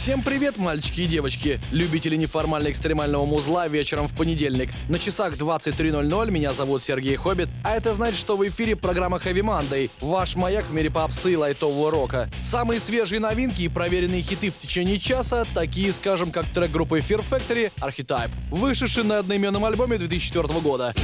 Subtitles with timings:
[0.00, 4.70] Всем привет, мальчики и девочки, любители неформально-экстремального музла вечером в понедельник.
[4.88, 9.42] На часах 23.00 меня зовут Сергей Хоббит, а это значит, что в эфире программа Heavy
[9.42, 12.30] Monday, ваш маяк в мире попсы и лайтового рока.
[12.42, 17.22] Самые свежие новинки и проверенные хиты в течение часа, такие, скажем, как трек группы Fear
[17.30, 20.94] Factory Archetype, вышедший на одноименном альбоме 2004 года.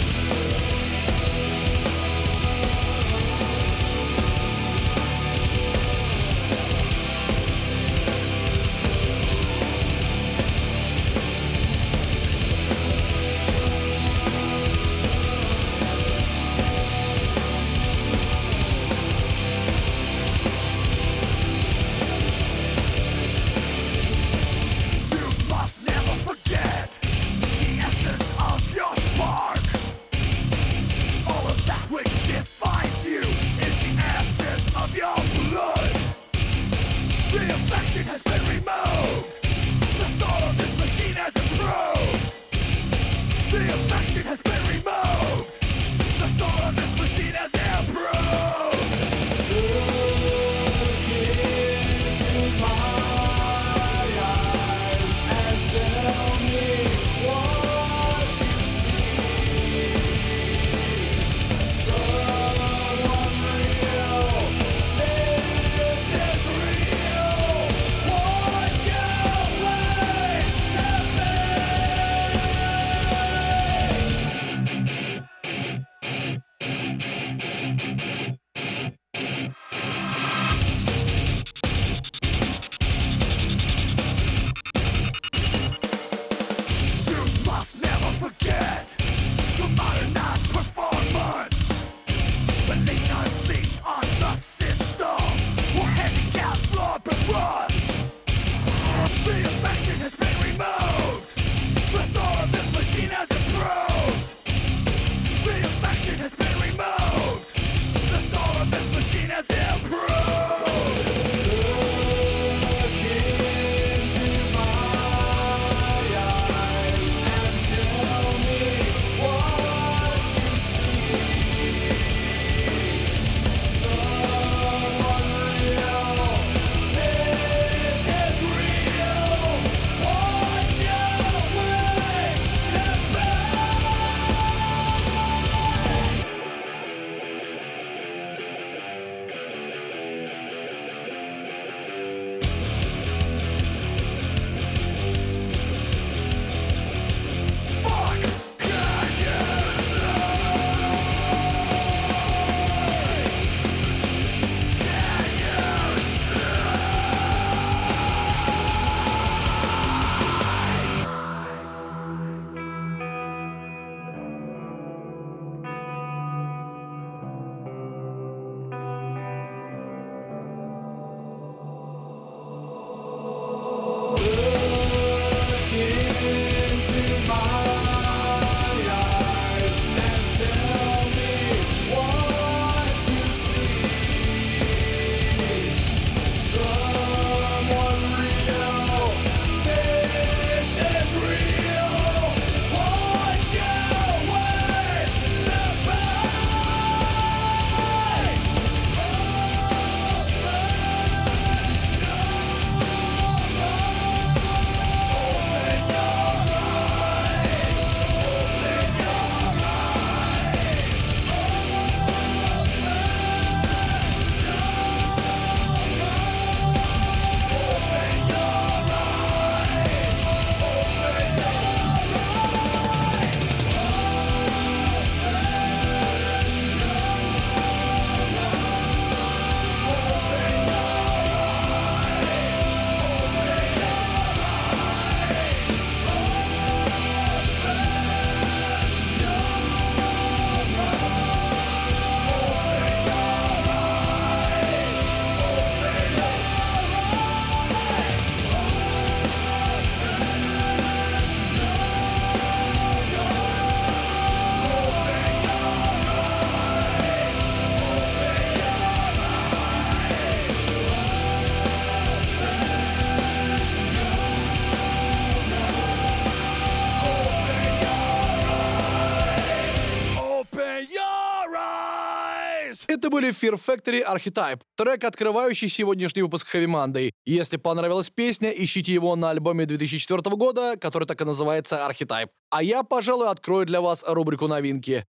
[273.16, 277.12] Были Fear Factory Archetype, трек, открывающий сегодняшний выпуск Heavy Monday.
[277.24, 282.28] Если понравилась песня, ищите его на альбоме 2004 года, который так и называется Archetype.
[282.50, 285.06] А я, пожалуй, открою для вас рубрику новинки.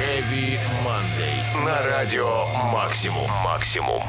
[0.00, 1.62] Heavy Monday.
[1.62, 3.30] На радио Максимум.
[3.44, 4.00] Максимум.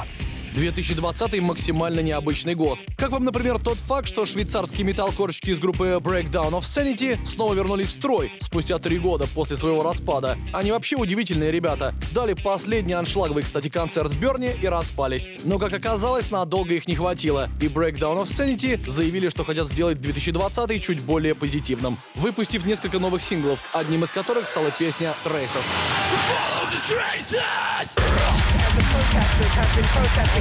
[0.53, 2.79] 2020 максимально необычный год.
[2.97, 7.87] Как вам, например, тот факт, что швейцарские металлкорщики из группы Breakdown of Sanity снова вернулись
[7.87, 10.37] в строй спустя три года после своего распада.
[10.53, 11.95] Они вообще удивительные ребята.
[12.13, 15.29] Дали последний аншлаговый, кстати, концерт в Берне и распались.
[15.43, 17.49] Но, как оказалось, надолго их не хватило.
[17.61, 23.21] И Breakdown of Sanity заявили, что хотят сделать 2020 чуть более позитивным, выпустив несколько новых
[23.21, 25.65] синглов, одним из которых стала песня Traces.
[27.81, 30.40] as the protesters have been protesting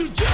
[0.00, 0.29] to do?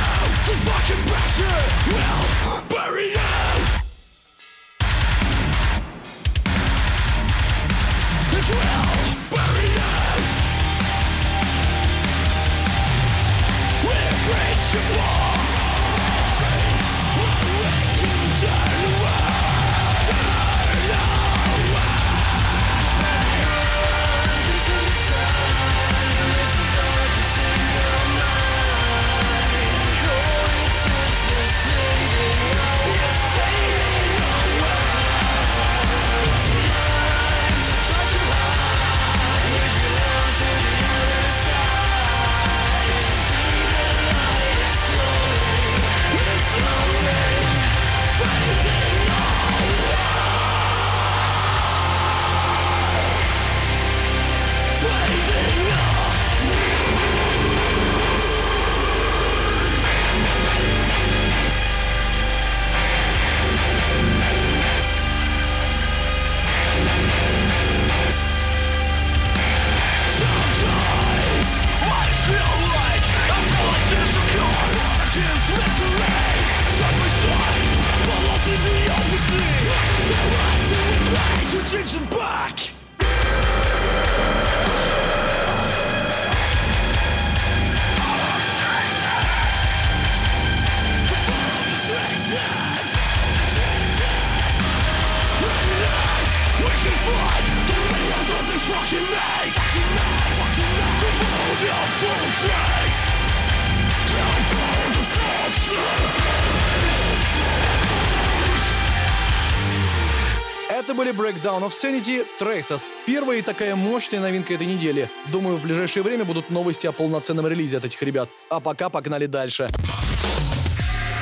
[110.68, 112.82] Это были Breakdown of Sanity Traces.
[113.06, 115.10] Первая и такая мощная новинка этой недели.
[115.32, 118.28] Думаю, в ближайшее время будут новости о полноценном релизе от этих ребят.
[118.50, 119.70] А пока погнали дальше.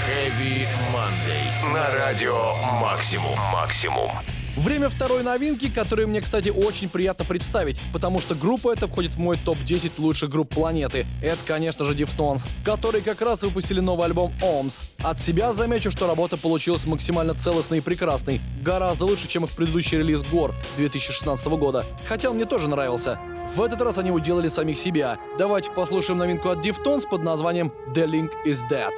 [0.06, 1.72] Heavy Monday.
[1.72, 3.38] На радио Максимум.
[3.52, 4.10] Максимум.
[4.56, 9.18] Время второй новинки, которую мне, кстати, очень приятно представить, потому что группа эта входит в
[9.18, 11.06] мой топ-10 лучших групп планеты.
[11.20, 14.92] Это, конечно же, Deftones, которые как раз выпустили новый альбом OMS.
[15.02, 19.98] От себя замечу, что работа получилась максимально целостной и прекрасной, гораздо лучше, чем их предыдущий
[19.98, 23.18] релиз Гор 2016 года, хотя он мне тоже нравился.
[23.56, 25.18] В этот раз они уделали самих себя.
[25.36, 28.92] Давайте послушаем новинку от Deftones под названием The Link is Dead.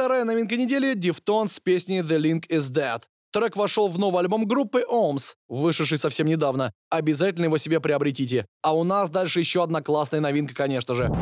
[0.00, 3.02] Вторая новинка недели Deftones с песней The Link is Dead.
[3.34, 6.72] Трек вошел в новый альбом группы Ohms, вышедший совсем недавно.
[6.88, 8.46] Обязательно его себе приобретите.
[8.62, 11.12] А у нас дальше еще одна классная новинка, конечно же.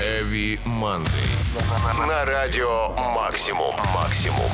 [0.00, 2.08] Heavy Monday.
[2.08, 3.76] На радио Максимум.
[3.94, 4.50] Максимум.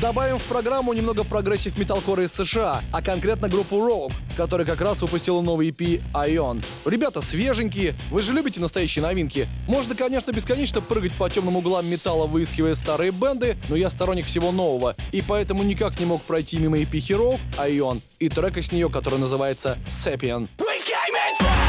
[0.00, 5.02] Добавим в программу немного прогрессив металкора из США, а конкретно группу Rogue, которая как раз
[5.02, 6.64] выпустила новый EP Ion.
[6.84, 9.46] Ребята свеженькие, вы же любите настоящие новинки.
[9.68, 14.50] Можно, конечно, бесконечно прыгать по темным углам металла, выискивая старые бенды, но я сторонник всего
[14.50, 18.90] нового, и поэтому никак не мог пройти мимо EP Hero, Ion, и трека с нее,
[18.90, 20.48] который называется Sapien.
[20.58, 21.63] We came inside,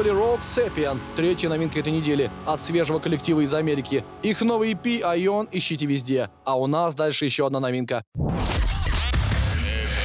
[0.00, 4.02] были Rock Sapien, третья новинка этой недели от свежего коллектива из Америки.
[4.22, 6.30] Их новый EP Ion ищите везде.
[6.46, 8.02] А у нас дальше еще одна новинка.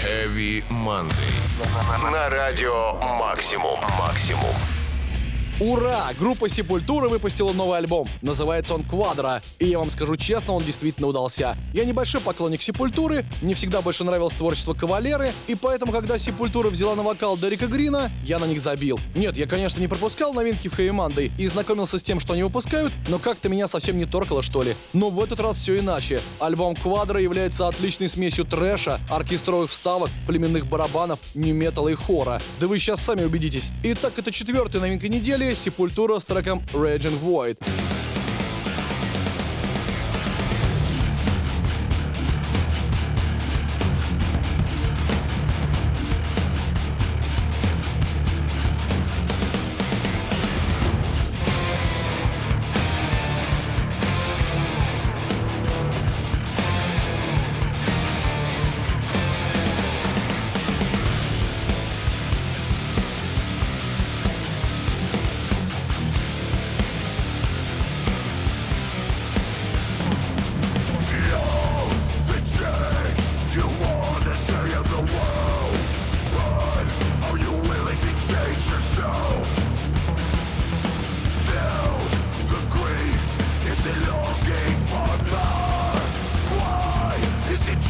[0.04, 2.12] Heavy Monday.
[2.12, 3.80] На радио Максимум.
[3.98, 4.54] Максимум.
[5.62, 6.12] Ура!
[6.20, 8.10] Группа Сепультура выпустила новый альбом.
[8.22, 9.41] Называется он «Квадро».
[9.58, 11.56] И я вам скажу честно, он действительно удался.
[11.74, 16.96] Я небольшой поклонник Сепультуры, мне всегда больше нравилось творчество Кавалеры, и поэтому, когда Сепультура взяла
[16.96, 19.00] на вокал Дерека Грина, я на них забил.
[19.15, 22.91] Нет, я, конечно, не пропускал новинки в Хэви и знакомился с тем, что они выпускают,
[23.08, 24.76] но как-то меня совсем не торкало, что ли.
[24.91, 26.20] Но в этот раз все иначе.
[26.39, 32.41] Альбом «Квадро» является отличной смесью трэша, оркестровых вставок, племенных барабанов, нью-металла и хора.
[32.60, 33.70] Да вы сейчас сами убедитесь.
[33.84, 37.58] Итак, это четвертая новинка недели Сепультура с треком Raging Void.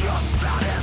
[0.06, 0.75] just about it.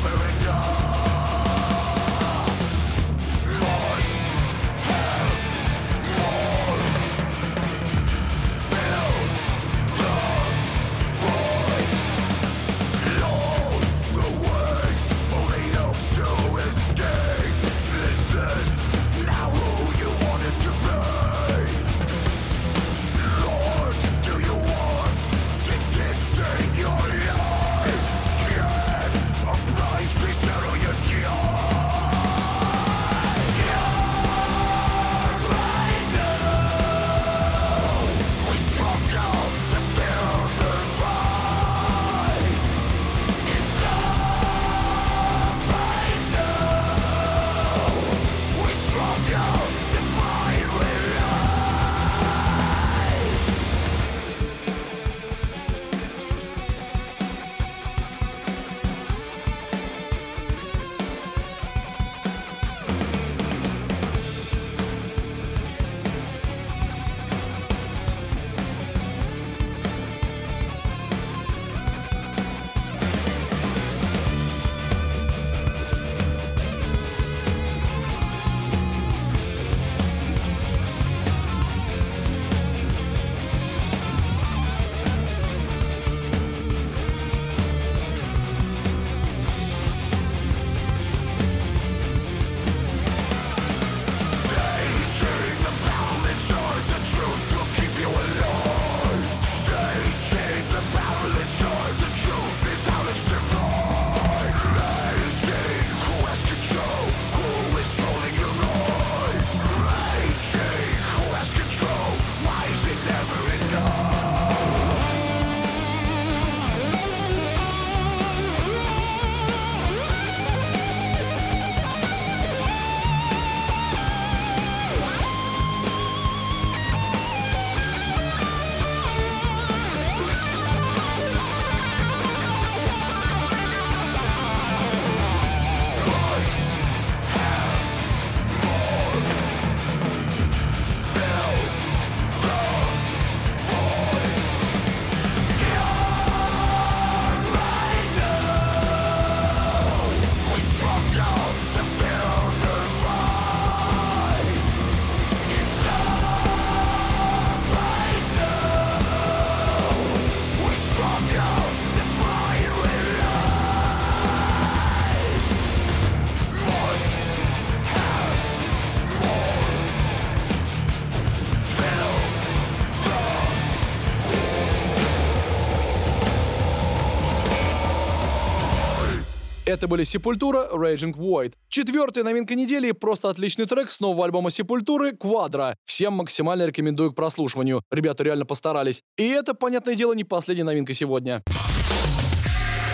[179.74, 181.54] Это были Sepultura Raging Void.
[181.68, 185.74] Четвертая новинка недели— просто отличный трек с нового альбома Sepultura Quadra.
[185.84, 187.82] Всем максимально рекомендую к прослушиванию.
[187.90, 189.02] Ребята реально постарались.
[189.18, 191.42] И это, понятное дело, не последняя новинка сегодня.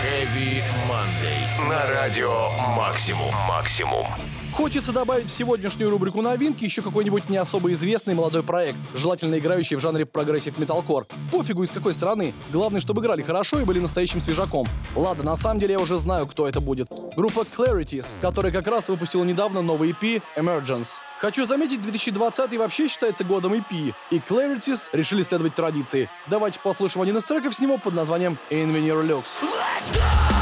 [0.02, 1.68] Heavy Monday.
[1.68, 3.34] На радио Максимум.
[3.46, 4.06] Максимум.
[4.52, 9.76] Хочется добавить в сегодняшнюю рубрику новинки еще какой-нибудь не особо известный молодой проект, желательно играющий
[9.76, 11.06] в жанре прогрессив металкор.
[11.30, 12.34] Пофигу из какой страны.
[12.50, 14.66] Главное, чтобы играли хорошо и были настоящим свежаком.
[14.96, 16.88] Ладно, на самом деле я уже знаю, кто это будет.
[17.16, 20.98] Группа Clarities, которая как раз выпустила недавно новый EP Emergence.
[21.20, 26.08] Хочу заметить, 2020 вообще считается годом EP, и Clarities решили следовать традиции.
[26.28, 29.42] Давайте послушаем один из треков с него под названием Invenir Lux.
[29.42, 30.39] Let's go!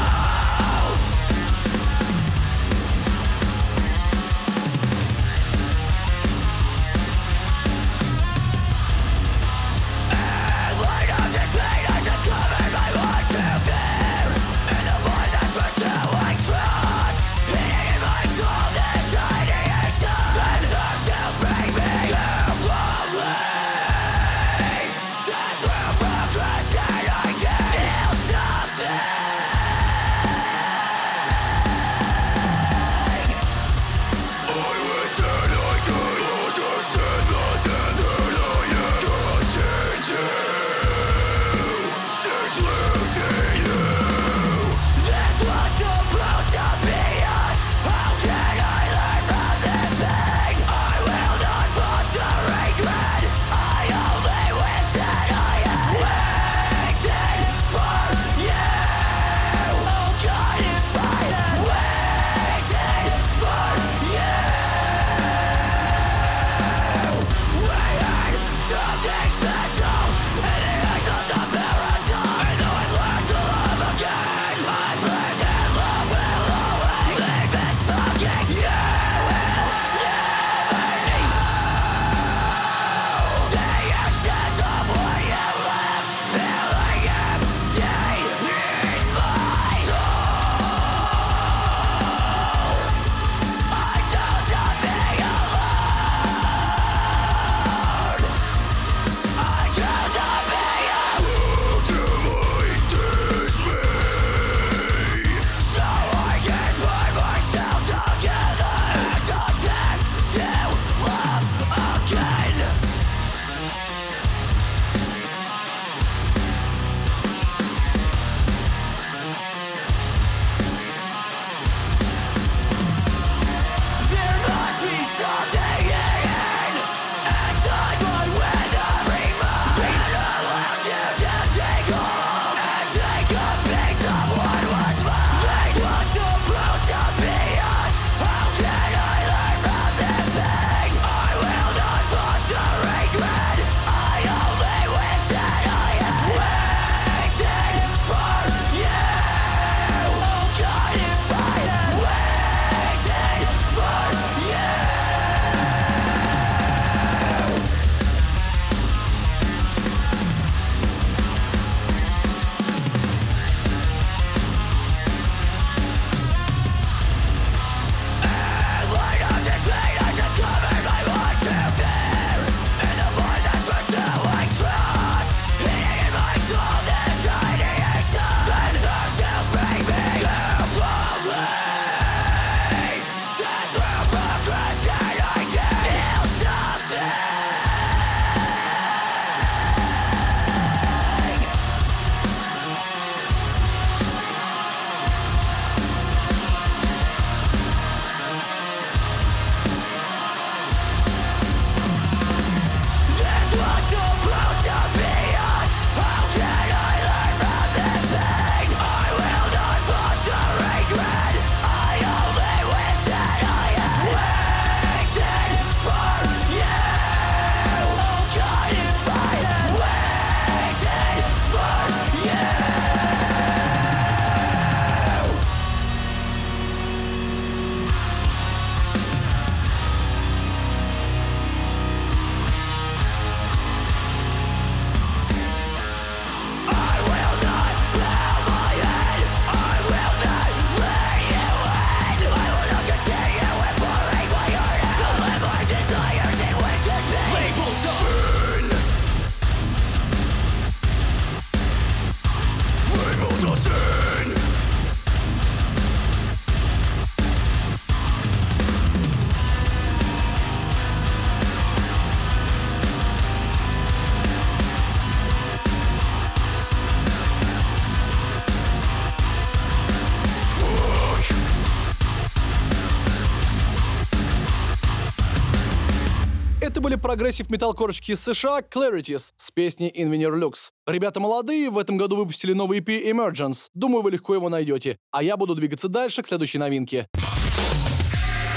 [276.89, 280.71] Были прогрессив металкорщики из США Clarities с песней Invenir Lux.
[280.87, 283.67] Ребята молодые, в этом году выпустили новый EP Emergence.
[283.75, 284.97] Думаю, вы легко его найдете.
[285.11, 287.05] А я буду двигаться дальше к следующей новинке.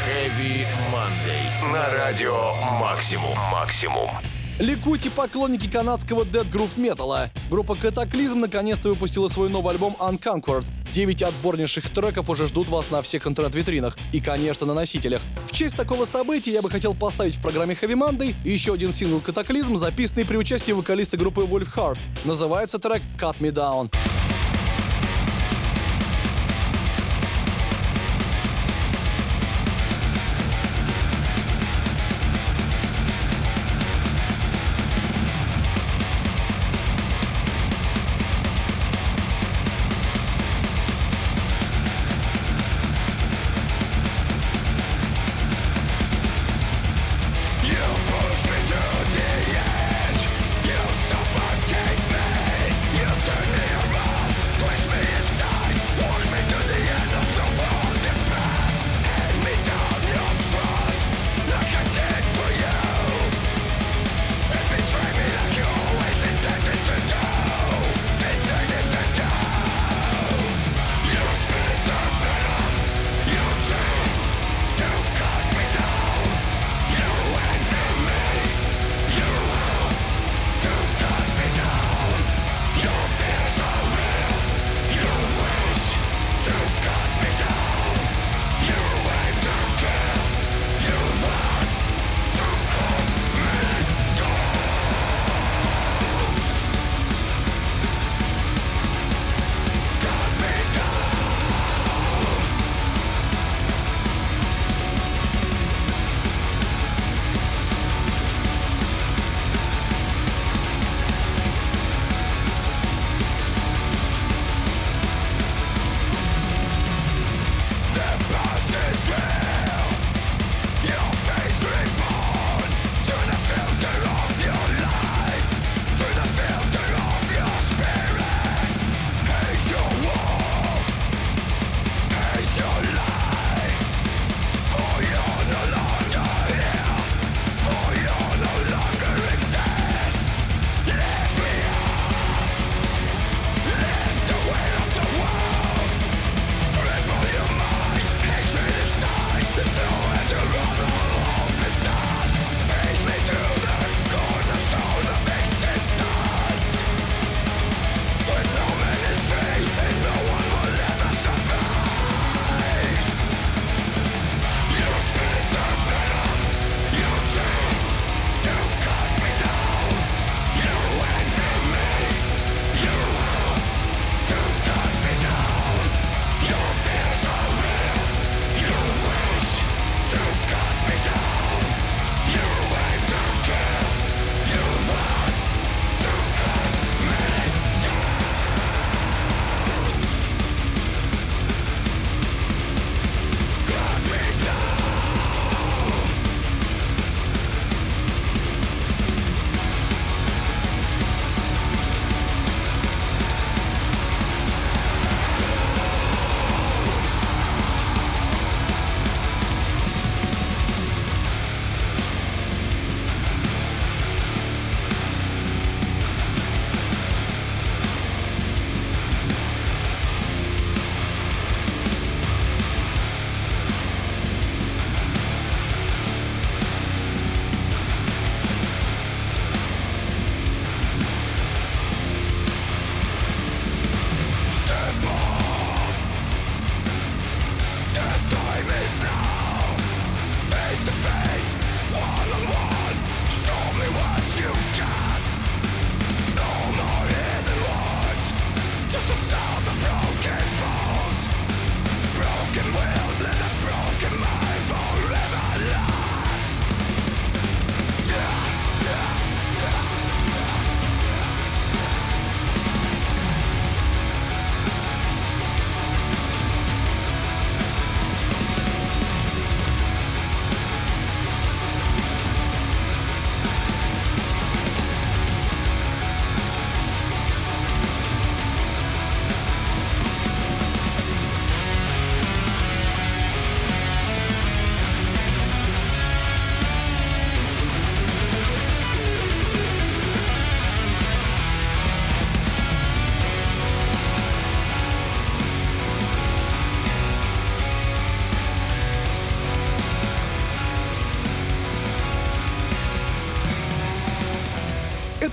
[0.08, 1.72] Heavy Monday.
[1.74, 3.36] На радио Максимум.
[3.52, 4.08] Максимум.
[4.58, 7.30] Ликуйте поклонники канадского дэт грув металла.
[7.50, 10.64] Группа Kataklysm наконец-то выпустила свой новый альбом Unconquered.
[10.92, 15.22] Девять отборнейших треков уже ждут вас на всех интернет-витринах и, конечно, на носителях.
[15.48, 19.22] В честь такого события я бы хотел поставить в программе Heavy Monday еще один сингл
[19.26, 21.98] Cataclysm, записанный при участии вокалиста группы Wolf Heart.
[22.26, 23.90] Называется трек Cut Me Down.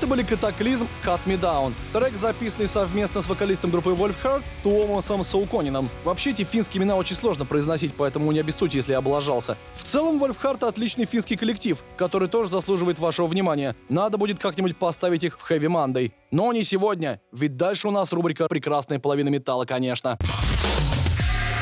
[0.10, 1.74] Были Катаклизм «Cut Me Down».
[1.94, 5.90] Трек, записанный совместно с вокалистом группы Wolfheart Туомасом Сауконином.
[6.04, 9.56] Вообще эти финские имена очень сложно произносить, поэтому не обессудьте, если я облажался.
[9.74, 13.76] В целом Wolfheart отличный финский коллектив, который тоже заслуживает вашего внимания.
[13.88, 16.12] Надо будет как-нибудь поставить их в Heavy Monday.
[16.32, 20.18] Но не сегодня, ведь дальше у нас рубрика «Прекрасная половина металла», конечно.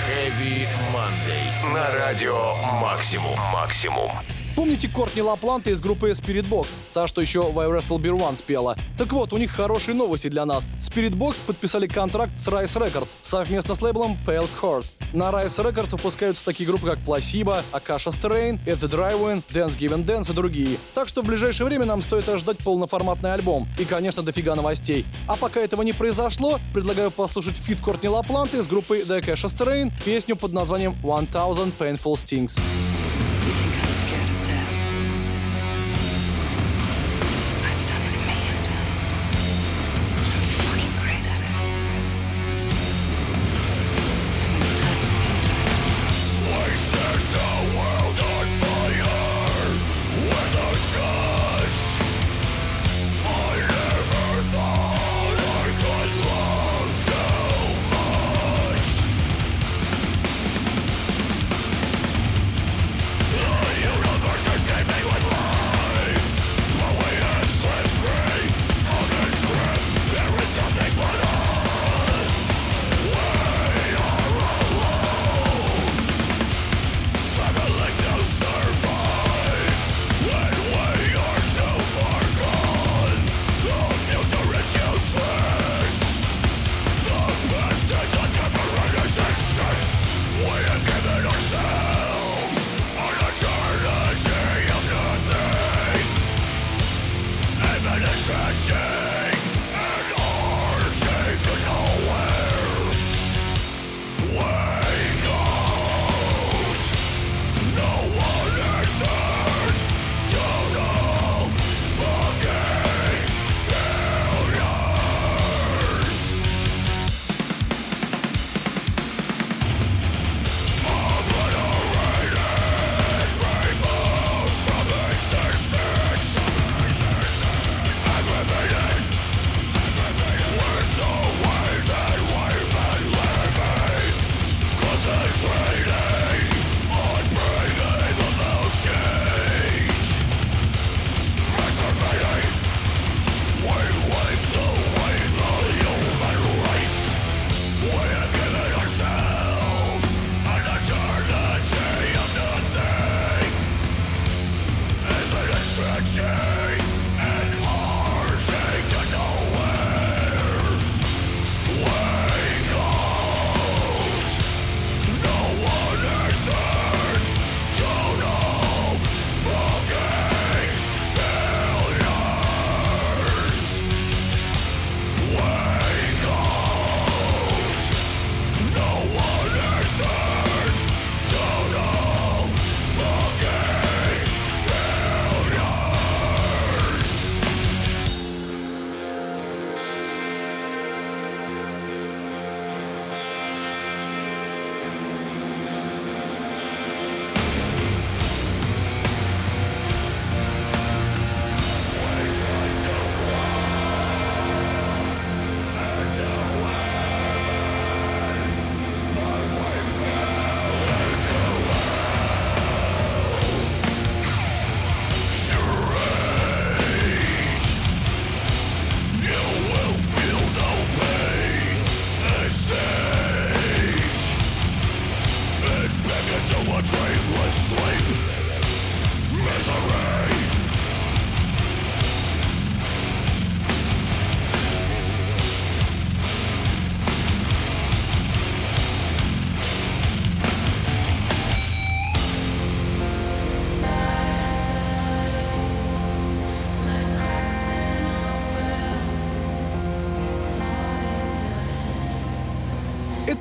[0.08, 1.74] Heavy Monday.
[1.74, 3.38] На радио Максимум.
[3.52, 4.10] Максимум.
[4.58, 6.70] Помните Кортни Лапланта из группы Spiritbox?
[6.92, 8.76] Та, что еще в I Wrestle Beer One спела.
[8.98, 10.68] Так вот, у них хорошие новости для нас.
[10.80, 14.84] Spiritbox подписали контракт с Rise Records совместно с лейблом Pale Chord.
[15.14, 20.04] На Rise Records выпускаются такие группы, как Placebo, Acacia Strain, At the Drive-In, Dance Gavin
[20.04, 20.80] Dance и другие.
[20.96, 23.68] Так что в ближайшее время нам стоит ожидать полноформатный альбом.
[23.78, 25.06] И, конечно, дофига новостей.
[25.28, 29.92] А пока этого не произошло, предлагаю послушать feat Кортни Лапланта из группы The Acacia Strain,
[30.04, 32.60] песню под названием One Thousand Painful Stings.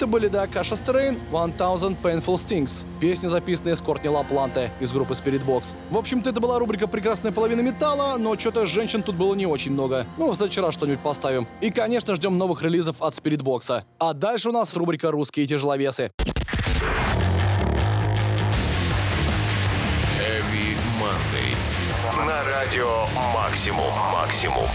[0.06, 2.86] Это были The Akasha Strain, 1000 Painful Stings.
[3.00, 5.74] Песня, записанная с Кортни Лапланте из группы Spirit Box.
[5.90, 9.72] В общем-то, это была рубрика «Прекрасная половина металла», но что-то женщин тут было не очень
[9.72, 10.06] много.
[10.16, 11.48] Ну, в следующий раз что-нибудь поставим.
[11.60, 13.82] И, конечно, ждем новых релизов от Spirit Box.
[13.98, 16.12] А дальше у нас рубрика «Русские тяжеловесы».
[20.20, 21.56] Heavy Monday.
[22.24, 23.90] На радио Максимум.
[24.12, 24.68] Максимум.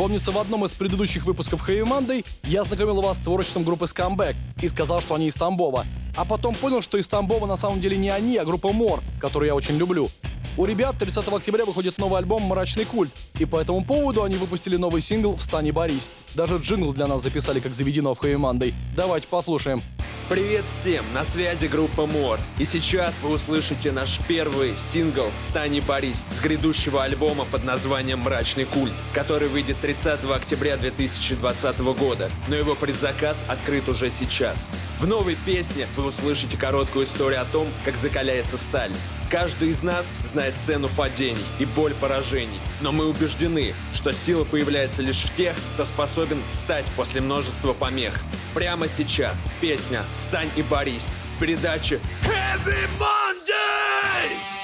[0.00, 4.34] Помнится, в одном из предыдущих выпусков Heavy Monday я знакомил вас с творчеством группы Scumbag
[4.62, 5.84] и сказал, что они из Тамбова.
[6.16, 9.48] А потом понял, что из Тамбова на самом деле не они, а группа Мор, которую
[9.48, 10.08] я очень люблю.
[10.56, 14.76] У ребят 30 октября выходит новый альбом «Мрачный культ», и по этому поводу они выпустили
[14.76, 16.10] новый сингл «Встань и борись».
[16.34, 18.74] Даже джингл для нас записали, как заведено в Heavy Monday.
[18.96, 19.82] Давайте послушаем.
[20.28, 22.38] Привет всем, на связи группа Мор.
[22.58, 28.20] И сейчас вы услышите наш первый сингл «Встань и борись» с грядущего альбома под названием
[28.20, 34.68] «Мрачный культ», который выйдет 30 октября 2020 года, но его предзаказ открыт уже сейчас.
[35.00, 38.92] В новой песне вы услышите короткую историю о том, как закаляется сталь.
[39.30, 45.00] Каждый из нас знает цену падений и боль поражений, но мы убеждены, что сила появляется
[45.00, 48.12] лишь в тех, кто способен встать после множества помех.
[48.52, 54.59] Прямо сейчас песня «Встань и борись» в передаче Heavy Monday!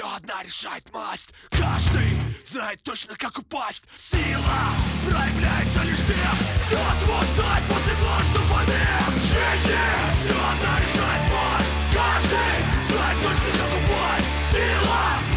[0.00, 1.34] Все одна решает масть.
[1.50, 2.16] Каждый
[2.50, 3.84] знает точно, как упасть.
[3.94, 4.72] Сила
[5.04, 6.36] проявляется лишь тем,
[6.68, 9.80] кто смог стать после множества побед В жизни
[10.24, 11.70] все одна решает масть.
[11.92, 12.56] Каждый
[12.88, 14.26] знает точно, как упасть.
[14.52, 15.29] Сила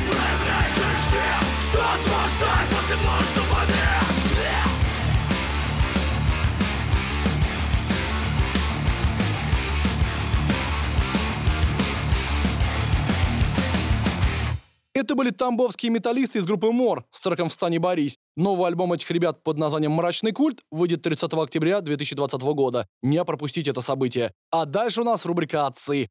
[15.04, 18.16] Это были тамбовские металлисты из группы Мор с треком «Встань и борись».
[18.38, 22.88] Новый альбом этих ребят под названием «Мрачный культ» выйдет 30 октября 2020 года.
[23.02, 24.32] Не пропустите это событие.
[24.50, 26.08] А дальше у нас рубрика «Отцы».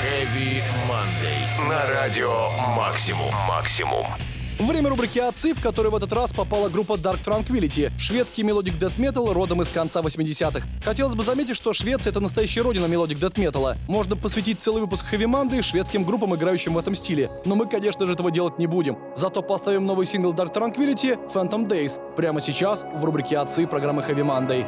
[0.00, 1.68] Heavy Monday.
[1.68, 3.34] На радио «Максимум».
[3.48, 4.06] «Максимум».
[4.60, 8.98] Время рубрики «Отцы», в которой в этот раз попала группа Dark Tranquillity, шведский мелодик дэт
[8.98, 10.66] метал родом из конца 80-х.
[10.84, 13.78] Хотелось бы заметить, что Швеция— это настоящая родина мелодик дэт металла.
[13.88, 17.30] Можно посвятить целый выпуск Monday шведским группам, играющим в этом стиле.
[17.46, 18.98] Но мы, конечно же, этого делать не будем.
[19.16, 24.22] Зато поставим новый сингл Dark Tranquillity Phantom Days прямо сейчас в рубрике «Отцы» программы Heavy
[24.22, 24.66] Monday.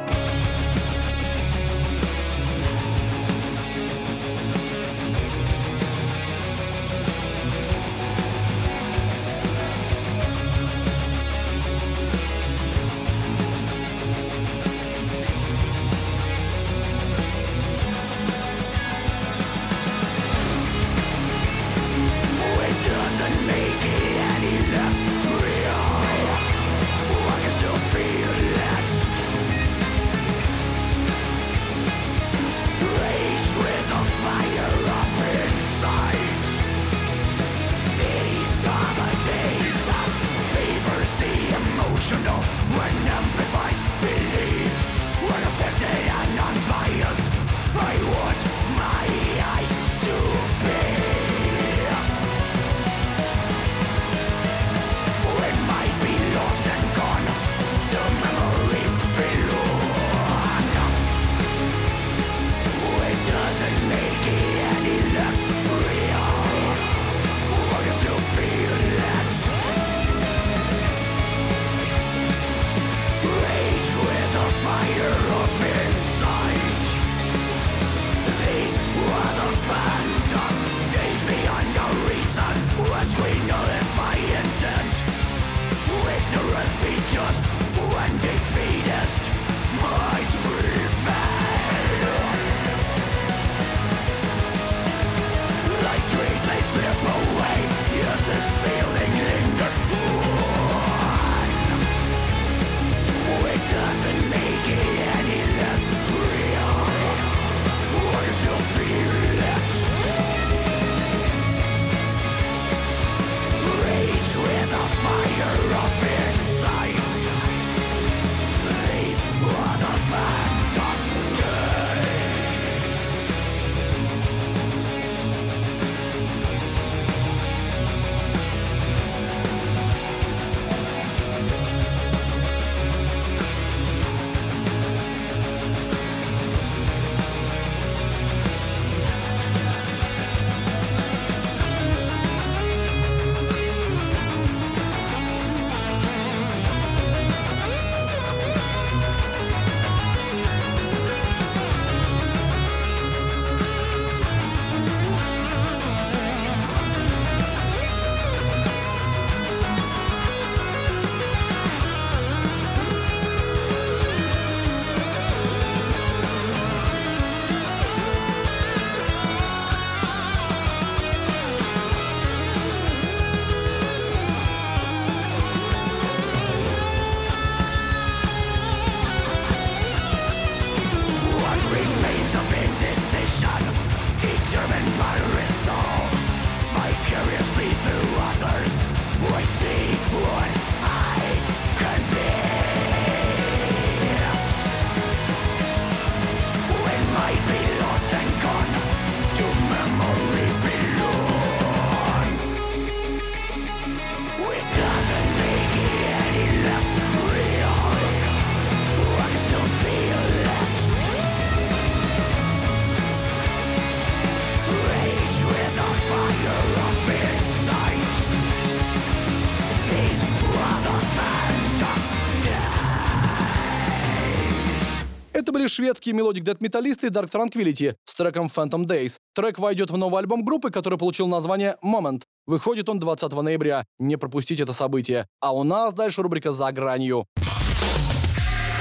[225.63, 229.17] Были шведские мелодик дэт металлисты Dark Tranquillity с треком Phantom Days.
[229.33, 232.23] Трек войдет в новый альбом группы, который получил название Moment.
[232.45, 233.85] Выходит он 20 ноября.
[233.99, 235.25] Не пропустите это событие.
[235.39, 237.25] А у нас дальше рубрика «За гранью».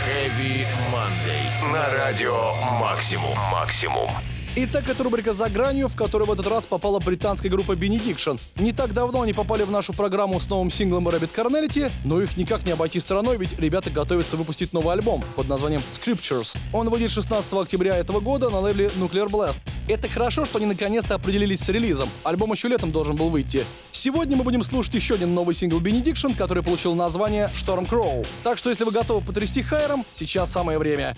[0.05, 1.73] Heavy Monday.
[1.73, 3.37] На радио Максимум.
[3.53, 4.09] Максимум.
[4.55, 8.39] Итак, это рубрика «За гранью», в которую в этот раз попала британская группа Benediction.
[8.57, 12.37] Не так давно они попали в нашу программу с новым синглом Rabid Carnality, но их
[12.37, 16.55] никак не обойти стороной, ведь ребята готовятся выпустить новый альбом под названием Scriptures.
[16.75, 19.59] Он выйдет 16 октября этого года на лейбле Nuclear Blast.
[19.89, 22.11] Это хорошо, что они наконец-то определились с релизом.
[22.23, 23.65] Альбом еще летом должен был выйти.
[23.91, 28.27] Сегодня мы будем слушать еще один новый сингл Benediction, который получил название Storm Crow.
[28.43, 31.17] Так что если вы готовы потрясти хайром, сейчас самое время.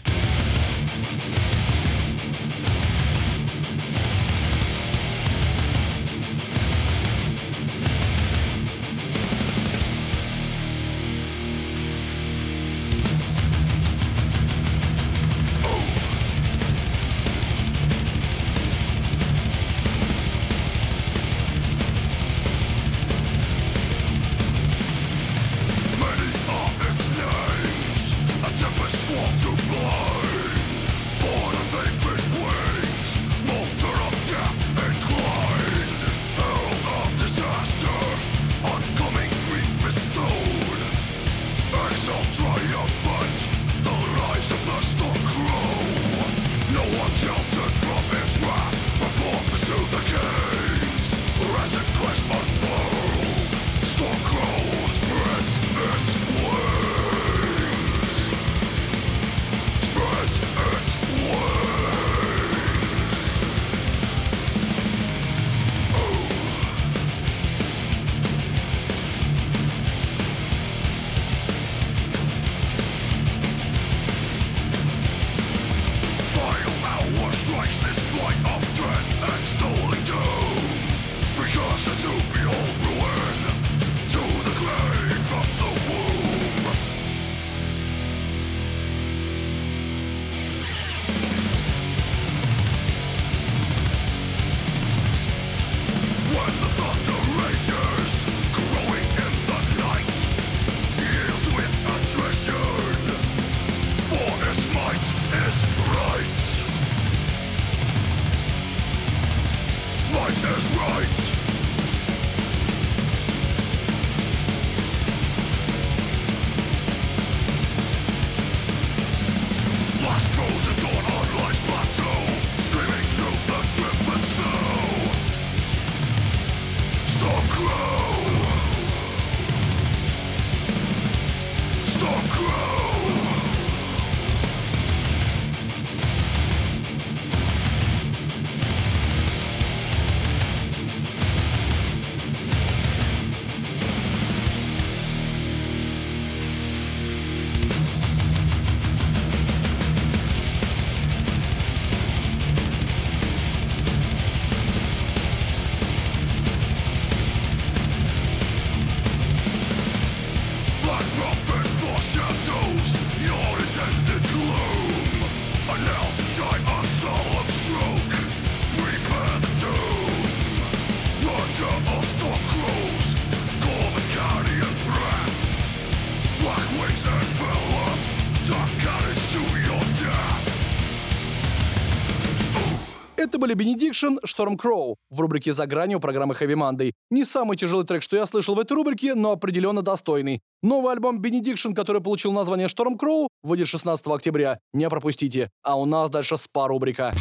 [183.34, 186.92] Это были Benediction, Storm Crow в рубрике «За гранью» программы Heavy Monday.
[187.10, 190.40] Не самый тяжелый трек, что я слышал в этой рубрике, но определенно достойный.
[190.62, 194.60] Новый альбом Benediction, который получил название Storm Crow, выйдет 16 октября.
[194.72, 195.50] Не пропустите.
[195.64, 197.12] А у нас дальше спа-рубрика.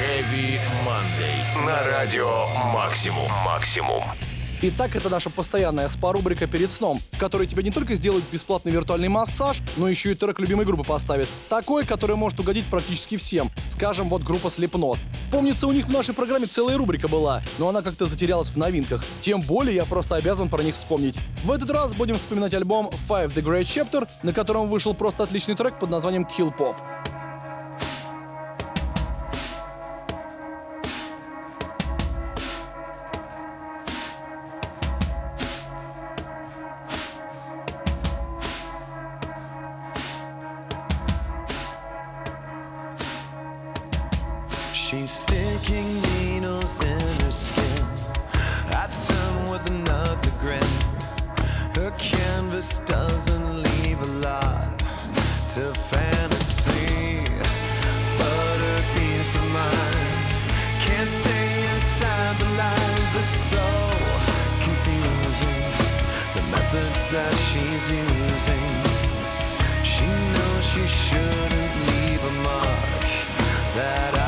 [0.00, 1.66] Heavy Monday.
[1.66, 3.30] На радио Максимум.
[3.44, 4.02] Максимум.
[4.64, 9.08] Итак, это наша постоянная спа-рубрика перед сном, в которой тебе не только сделают бесплатный виртуальный
[9.08, 11.28] массаж, но еще и трек любимой группы поставят.
[11.48, 13.50] Такой, который может угодить практически всем.
[13.68, 14.98] Скажем, вот группа Slipknot.
[15.32, 19.04] Помнится, у них в нашей программе целая рубрика была, но она как-то затерялась в новинках.
[19.20, 21.18] Тем более я просто обязан про них вспомнить.
[21.42, 25.56] В этот раз будем вспоминать альбом Five The Great Chapter, на котором вышел просто отличный
[25.56, 26.76] трек под названием Kill Pop.
[46.80, 47.84] in her skin.
[48.70, 50.72] I turn with another grin.
[51.74, 54.78] Her canvas doesn't leave a lot
[55.52, 57.24] to fantasy,
[58.16, 58.82] but her
[59.36, 60.24] of mind
[60.86, 63.12] can't stay inside the lines.
[63.20, 63.66] It's so
[64.64, 65.62] confusing
[66.36, 68.64] the methods that she's using.
[69.84, 73.04] She knows she shouldn't leave a mark
[73.76, 74.14] that.
[74.14, 74.21] I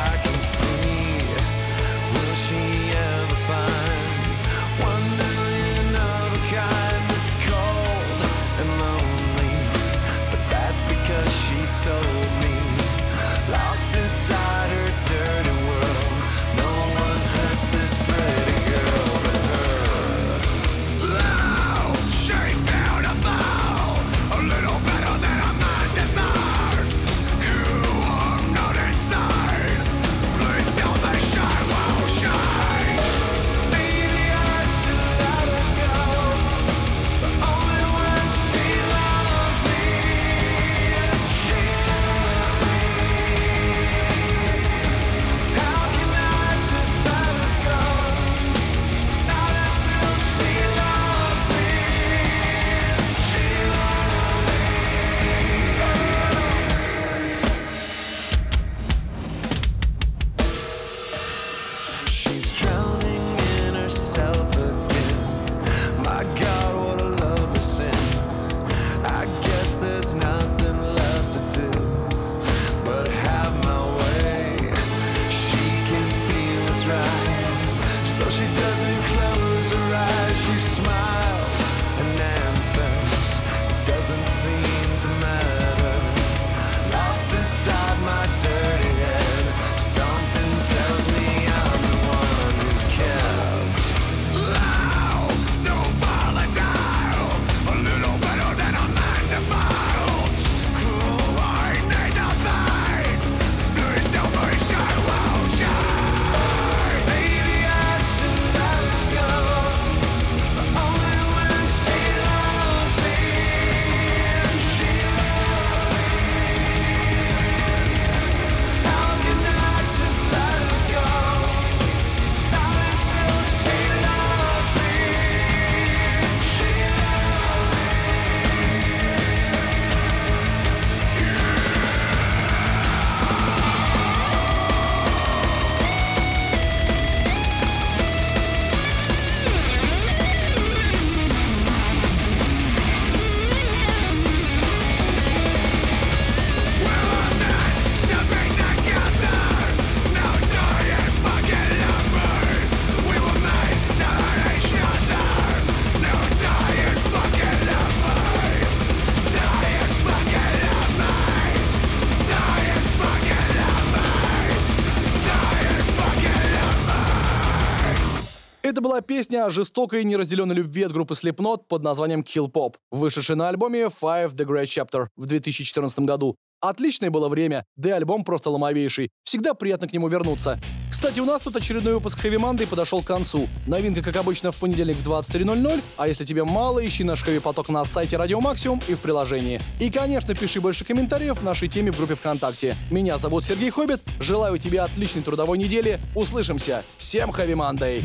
[168.94, 173.34] была песня о жестокой и неразделенной любви от группы Slipknot под названием Kill Pop, вышедшей
[173.34, 176.36] на альбоме Five The Great Chapter в 2014 году.
[176.60, 179.10] Отличное было время, да и альбом просто ломовейший.
[179.24, 180.60] Всегда приятно к нему вернуться.
[180.92, 183.48] Кстати, у нас тут очередной выпуск Хэви Манды подошел к концу.
[183.66, 187.68] Новинка, как обычно, в понедельник в 23.00, а если тебе мало, ищи наш Хэви Поток
[187.70, 189.60] на сайте Радио Максимум и в приложении.
[189.80, 192.76] И, конечно, пиши больше комментариев в нашей теме в группе ВКонтакте.
[192.92, 196.84] Меня зовут Сергей Хоббит, желаю тебе отличной трудовой недели, услышимся.
[196.96, 198.04] Всем Хэви Мандэй!